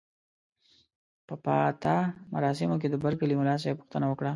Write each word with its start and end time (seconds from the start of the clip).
په 1.27 1.35
پاتا 1.45 1.95
مراسمو 2.33 2.75
کې 2.81 2.87
د 2.89 2.95
برکلي 3.03 3.35
ملاصاحب 3.41 3.77
پوښتنه 3.79 4.05
وکړه. 4.07 4.29